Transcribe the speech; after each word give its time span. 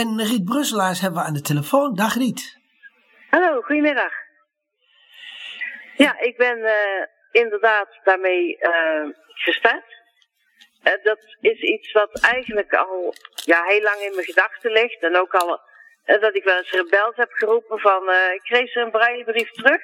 En 0.00 0.22
Riet 0.30 0.44
Brusselaars 0.44 1.00
hebben 1.00 1.20
we 1.20 1.26
aan 1.26 1.34
de 1.34 1.48
telefoon. 1.52 1.94
Dag 1.94 2.14
Riet. 2.14 2.58
Hallo, 3.30 3.60
goedemiddag. 3.60 4.12
Ja, 5.96 6.18
ik 6.20 6.36
ben 6.36 6.58
uh, 6.58 7.04
inderdaad 7.30 7.88
daarmee 8.04 8.58
uh, 8.60 9.08
gestart. 9.26 9.88
Uh, 10.84 10.92
dat 11.02 11.18
is 11.40 11.60
iets 11.60 11.92
wat 11.92 12.20
eigenlijk 12.20 12.72
al 12.74 13.14
ja, 13.44 13.62
heel 13.64 13.80
lang 13.80 14.00
in 14.00 14.14
mijn 14.14 14.26
gedachten 14.26 14.70
ligt. 14.70 15.02
En 15.02 15.16
ook 15.16 15.34
al 15.34 15.60
dat 16.04 16.34
ik 16.34 16.44
wel 16.44 16.56
eens 16.56 16.70
rebels 16.70 17.16
heb 17.16 17.32
geroepen 17.32 17.78
van 17.78 18.02
ik 18.34 18.42
kreeg 18.42 18.74
er 18.74 18.82
een 18.82 18.90
braillebrief 18.90 19.50
terug. 19.50 19.80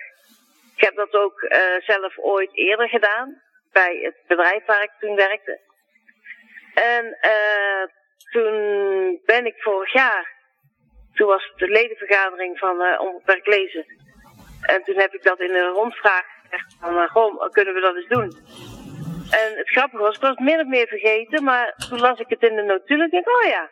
Ik 0.77 0.85
heb 0.85 0.97
dat 0.97 1.13
ook 1.13 1.47
zelf 1.79 2.19
ooit 2.19 2.57
eerder 2.57 2.89
gedaan 2.89 3.43
bij 3.73 3.99
het 4.03 4.17
bedrijf 4.27 4.65
waar 4.65 4.83
ik 4.83 4.93
toen 4.99 5.17
werkte. 5.17 5.61
En 6.75 7.19
toen 8.31 9.21
ben 9.25 9.47
ik 9.47 9.63
vorig 9.63 9.93
jaar, 9.93 10.33
toen 11.15 11.27
was 11.27 11.49
het 11.49 11.59
de 11.59 11.69
ledenvergadering 11.69 12.59
van 12.59 12.81
uh, 12.81 13.01
Onbeperkt 13.01 13.47
Lezen. 13.47 13.87
En 14.63 14.85
toen 14.85 14.99
heb 14.99 15.15
ik 15.15 15.23
dat 15.23 15.41
in 15.41 15.55
een 15.55 15.73
rondvraag 15.73 16.25
gezegd 16.43 16.77
van, 16.81 16.95
uh, 16.95 17.11
goh, 17.11 17.51
kunnen 17.51 17.75
we 17.75 17.81
dat 17.81 17.97
eens 17.97 18.09
doen? 18.09 18.33
En 19.31 19.57
het 19.57 19.71
grappige 19.71 20.03
was, 20.03 20.15
ik 20.15 20.21
was 20.21 20.31
het 20.31 20.39
min 20.39 20.61
of 20.61 20.67
meer 20.67 20.87
vergeten, 20.87 21.45
maar 21.45 21.75
toen 21.89 22.01
las 22.01 22.19
ik 22.19 22.29
het 22.29 22.43
in 22.43 22.57
de 22.57 22.63
notulen 22.63 23.05
en 23.05 23.11
denk 23.11 23.29
oh 23.29 23.49
ja. 23.49 23.71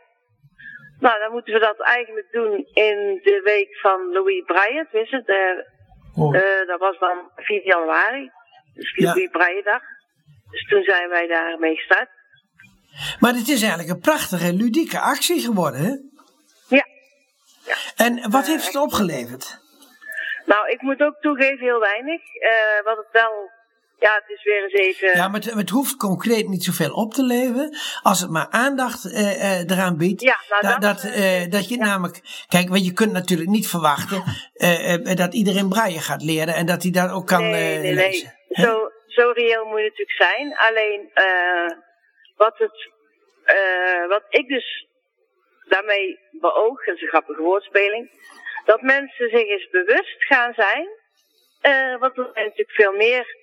Nou, 1.00 1.20
dan 1.20 1.32
moeten 1.32 1.52
we 1.52 1.58
dat 1.58 1.80
eigenlijk 1.80 2.28
doen 2.30 2.66
in 2.72 3.20
de 3.22 3.40
week 3.44 3.78
van 3.80 4.12
Louis 4.12 4.42
Braille, 4.44 4.86
wist 4.90 5.10
het? 5.10 5.28
Uh, 5.28 6.66
dat 6.66 6.80
was 6.80 6.98
dan 6.98 7.30
4 7.36 7.64
januari, 7.64 8.30
dus 8.74 8.96
Louis. 8.96 9.30
Braille 9.30 9.62
dag. 9.62 9.82
Dus 10.50 10.68
toen 10.68 10.82
zijn 10.82 11.08
wij 11.08 11.26
daarmee 11.26 11.76
gestart. 11.76 12.08
Maar 13.18 13.34
het 13.34 13.48
is 13.48 13.60
eigenlijk 13.60 13.90
een 13.90 14.00
prachtige, 14.00 14.52
ludieke 14.52 15.00
actie 15.00 15.40
geworden, 15.40 15.80
hè? 15.80 15.94
Ja. 16.76 16.86
ja. 17.64 17.74
En 17.96 18.30
wat 18.30 18.46
heeft 18.46 18.66
het 18.66 18.76
opgeleverd? 18.76 19.58
Nou, 20.44 20.68
ik 20.68 20.82
moet 20.82 21.00
ook 21.00 21.16
toegeven, 21.20 21.58
heel 21.58 21.80
weinig. 21.80 22.20
Uh, 22.20 22.84
wat 22.84 22.96
het 22.96 23.08
wel 23.12 23.50
ja, 24.00 24.14
het 24.14 24.36
is 24.36 24.44
weer 24.44 24.62
eens 24.62 24.72
even. 24.72 25.16
Ja, 25.16 25.28
maar 25.28 25.40
het, 25.40 25.54
het, 25.54 25.70
hoeft 25.70 25.96
concreet 25.96 26.48
niet 26.48 26.64
zoveel 26.64 26.92
op 26.92 27.14
te 27.14 27.22
leveren. 27.22 27.76
Als 28.02 28.20
het 28.20 28.30
maar 28.30 28.46
aandacht 28.50 29.04
uh, 29.04 29.20
uh, 29.20 29.60
eraan 29.60 29.96
biedt. 29.96 30.20
Ja, 30.20 30.36
nou, 30.60 30.80
dat, 30.80 31.02
dat, 31.02 31.02
dat 31.50 31.68
je 31.68 31.76
ja. 31.78 31.84
namelijk. 31.84 32.20
Kijk, 32.48 32.68
want 32.68 32.84
je 32.84 32.92
kunt 32.92 33.12
natuurlijk 33.12 33.50
niet 33.50 33.68
verwachten 33.68 34.22
dat 35.22 35.34
iedereen 35.34 35.68
braille 35.68 36.00
gaat 36.00 36.22
leren 36.22 36.54
en 36.54 36.66
dat 36.66 36.82
hij 36.82 36.90
dat 36.90 37.10
ook 37.10 37.26
kan 37.26 37.42
nee, 37.42 37.78
nee, 37.78 37.94
lezen. 37.94 38.34
Nee. 38.48 38.66
Zo, 38.66 38.90
zo 39.06 39.30
reëel 39.30 39.64
moet 39.64 39.80
het 39.80 39.98
natuurlijk 39.98 40.16
zijn. 40.16 40.56
Alleen 40.56 41.10
wat, 42.44 42.58
het, 42.58 42.90
uh, 43.56 44.06
wat 44.08 44.24
ik 44.28 44.48
dus 44.48 44.86
daarmee 45.68 46.18
beoog, 46.30 46.84
dat 46.84 46.94
is 46.94 47.02
een 47.02 47.08
grappige 47.08 47.42
woordspeling, 47.42 48.10
dat 48.64 48.82
mensen 48.82 49.28
zich 49.28 49.46
eens 49.48 49.68
bewust 49.70 50.24
gaan 50.24 50.54
zijn, 50.54 50.88
uh, 51.62 51.98
want 52.00 52.16
er 52.18 52.30
zijn 52.32 52.46
natuurlijk 52.46 52.70
veel 52.70 52.92
meer 52.92 53.36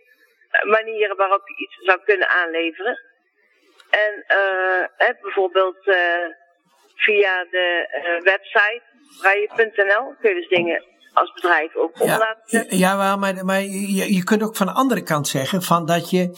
manieren 0.62 1.18
waarop 1.18 1.48
je 1.48 1.64
iets 1.64 1.76
zou 1.76 2.00
kunnen 2.04 2.28
aanleveren. 2.28 3.00
En 3.90 5.18
bijvoorbeeld 5.22 5.84
via 6.96 7.44
de 7.44 7.68
website 8.24 8.82
braille.nl 9.22 10.16
kun 10.20 10.30
je 10.30 10.36
dus 10.36 10.48
dingen 10.48 10.84
als 11.18 11.34
bedrijf 11.34 11.76
ook 11.76 12.02
om 12.02 12.08
ja, 12.08 12.38
Ja, 12.70 13.16
maar, 13.16 13.46
maar 13.46 13.62
je, 13.62 14.14
je 14.14 14.24
kunt 14.24 14.44
ook 14.44 14.56
van 14.56 14.68
de 14.68 14.74
andere 14.74 15.04
kant 15.04 15.28
zeggen 15.28 15.62
van 15.62 15.86
dat 15.86 16.10
je 16.10 16.30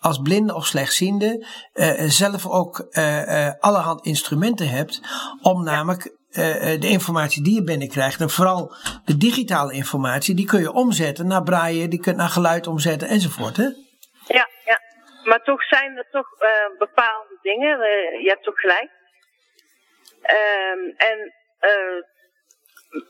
als 0.00 0.18
blinde 0.18 0.54
of 0.54 0.66
slechtziende 0.66 1.46
uh, 1.74 1.92
zelf 2.00 2.46
ook 2.46 2.86
uh, 2.90 3.50
allerhand 3.58 4.04
instrumenten 4.04 4.68
hebt 4.68 5.00
om 5.42 5.64
namelijk 5.64 6.16
de 6.80 6.88
informatie 6.88 7.42
die 7.42 7.54
je 7.54 7.64
binnenkrijgt 7.64 8.20
en 8.20 8.30
vooral 8.30 8.74
de 9.04 9.16
digitale 9.16 9.72
informatie, 9.72 10.34
die 10.34 10.46
kun 10.46 10.60
je 10.60 10.72
omzetten 10.72 11.26
naar 11.26 11.42
braille, 11.42 11.88
die 11.88 12.00
kun 12.00 12.12
je 12.12 12.18
naar 12.18 12.28
geluid 12.28 12.66
omzetten 12.66 13.08
enzovoort. 13.08 13.56
Hè? 13.56 13.62
Ja, 14.26 14.48
ja. 14.64 14.80
Maar 15.24 15.42
toch 15.42 15.64
zijn 15.64 15.96
er 15.96 16.08
toch 16.10 16.28
bepaalde 16.78 17.38
dingen, 17.42 17.78
je 18.22 18.28
hebt 18.28 18.44
toch 18.44 18.60
gelijk. 18.60 18.90
Ehm, 20.22 20.80
en 20.96 21.32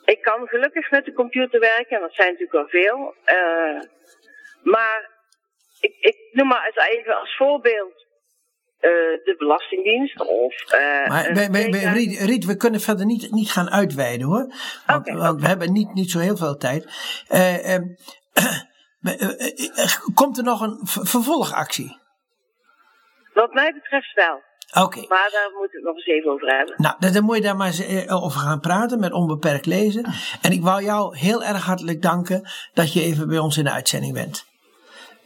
ik 0.04 0.22
kan 0.22 0.46
gelukkig 0.46 0.90
met 0.90 1.04
de 1.04 1.12
computer 1.12 1.60
werken, 1.60 1.96
en 1.96 2.02
dat 2.02 2.14
zijn 2.14 2.32
natuurlijk 2.32 2.52
wel 2.52 2.82
veel. 2.82 3.14
Uh, 3.26 3.80
maar 4.62 5.10
ik, 5.80 5.96
ik 6.00 6.16
noem 6.32 6.48
maar 6.48 6.66
eens 6.66 6.88
even 6.88 7.20
als 7.20 7.36
voorbeeld 7.36 8.06
uh, 8.80 8.90
de 9.24 9.34
Belastingdienst 9.38 10.20
of. 10.20 10.72
Uh, 10.74 11.06
maar 11.06 11.32
bij, 11.32 11.50
bij, 11.50 11.70
bij 11.70 11.84
Riet, 11.84 12.20
Riet, 12.20 12.44
we 12.44 12.56
kunnen 12.56 12.80
verder 12.80 13.06
niet, 13.06 13.30
niet 13.30 13.50
gaan 13.50 13.70
uitweiden 13.70 14.26
hoor. 14.26 14.54
Want, 14.86 15.08
okay, 15.08 15.16
want 15.16 15.40
we 15.40 15.46
hebben 15.46 15.72
niet, 15.72 15.94
niet 15.94 16.10
zo 16.10 16.18
heel 16.18 16.36
veel 16.36 16.56
tijd. 16.56 16.84
Uh, 19.02 19.24
komt 20.14 20.38
er 20.38 20.44
nog 20.44 20.60
een 20.60 20.78
vervolgactie? 20.86 21.98
Wat 23.34 23.52
mij 23.52 23.72
betreft 23.72 24.14
wel. 24.14 24.42
Oké. 24.74 24.84
Okay. 24.84 25.04
Maar 25.08 25.28
daar 25.32 25.50
moeten 25.58 25.80
we 25.80 25.86
nog 25.86 25.96
eens 25.96 26.06
even 26.06 26.30
over 26.30 26.56
hebben. 26.56 26.74
Nou, 26.76 27.12
dan 27.12 27.24
moet 27.24 27.36
je 27.36 27.42
daar 27.42 27.56
maar 27.56 27.66
eens 27.66 28.08
over 28.08 28.40
gaan 28.40 28.60
praten 28.60 29.00
met 29.00 29.12
Onbeperkt 29.12 29.66
Lezen. 29.66 30.04
En 30.42 30.52
ik 30.52 30.62
wou 30.62 30.82
jou 30.82 31.16
heel 31.16 31.44
erg 31.44 31.64
hartelijk 31.64 32.02
danken 32.02 32.48
dat 32.74 32.92
je 32.92 33.02
even 33.02 33.28
bij 33.28 33.38
ons 33.38 33.56
in 33.56 33.64
de 33.64 33.70
uitzending 33.70 34.12
bent. 34.12 34.46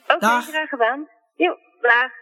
Oké, 0.03 0.15
okay, 0.15 0.41
graag 0.41 0.69
gedaan. 0.69 1.09
Jo, 1.37 1.57
dag. 1.81 2.22